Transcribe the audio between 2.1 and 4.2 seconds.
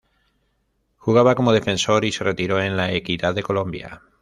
se retiró en La Equidad de Colombia.